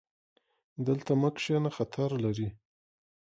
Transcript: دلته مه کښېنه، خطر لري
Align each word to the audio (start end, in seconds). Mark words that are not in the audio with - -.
دلته 0.87 1.11
مه 1.21 1.29
کښېنه، 1.35 1.69
خطر 1.77 2.09
لري 2.23 2.47